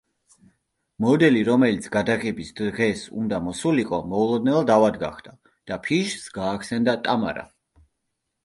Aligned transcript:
მოდელი, 1.03 1.41
რომელიც 1.49 1.89
გადაღების 1.95 2.49
დღეს 2.61 3.03
უნდა 3.23 3.41
მოსულიყო, 3.49 4.01
მოულოდნელად 4.15 4.73
ავად 4.79 4.99
გახდა 5.05 5.37
და 5.73 5.81
ფიშს 5.89 6.25
გაახსენდა 6.41 7.01
ტამარა. 7.07 7.47